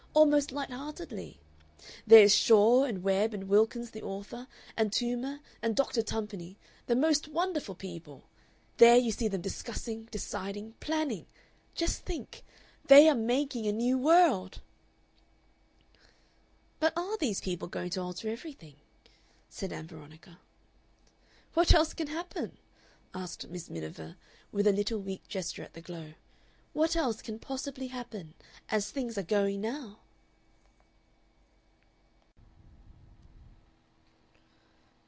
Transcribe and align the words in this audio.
Almost 0.13 0.51
light 0.51 0.69
heartedly. 0.71 1.39
There 2.05 2.21
is 2.21 2.35
Shaw, 2.35 2.83
and 2.83 3.01
Webb, 3.01 3.33
and 3.33 3.47
Wilkins 3.47 3.91
the 3.91 4.01
author, 4.03 4.45
and 4.75 4.91
Toomer, 4.91 5.39
and 5.61 5.73
Doctor 5.73 6.01
Tumpany 6.01 6.57
the 6.87 6.97
most 6.97 7.29
wonderful 7.29 7.75
people! 7.75 8.25
There 8.75 8.97
you 8.97 9.13
see 9.13 9.29
them 9.29 9.39
discussing, 9.39 10.09
deciding, 10.11 10.73
planning! 10.81 11.27
Just 11.75 12.03
think 12.03 12.43
THEY 12.87 13.07
ARE 13.07 13.15
MAKING 13.15 13.65
A 13.67 13.71
NEW 13.71 13.99
WORLD!" 13.99 14.59
"But 16.81 16.91
ARE 16.97 17.15
these 17.17 17.39
people 17.39 17.69
going 17.69 17.91
to 17.91 18.01
alter 18.01 18.27
everything?" 18.27 18.75
said 19.49 19.71
Ann 19.71 19.87
Veronica. 19.87 20.39
"What 21.53 21.73
else 21.73 21.93
can 21.93 22.07
happen?" 22.07 22.57
asked 23.13 23.47
Miss 23.47 23.69
Miniver, 23.69 24.17
with 24.51 24.67
a 24.67 24.73
little 24.73 24.99
weak 24.99 25.29
gesture 25.29 25.63
at 25.63 25.71
the 25.73 25.81
glow. 25.81 26.15
"What 26.73 26.95
else 26.97 27.21
can 27.21 27.37
possibly 27.39 27.87
happen 27.87 28.33
as 28.69 28.91
things 28.91 29.17
are 29.17 29.23
going 29.23 29.59
now?" 29.61 29.97